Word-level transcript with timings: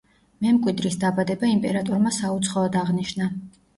მემკვიდრის 0.45 0.95
დაბადება 1.03 1.51
იმპერატორმა 1.57 2.15
საუცხოოდ 2.19 2.79
აღნიშნა. 2.85 3.29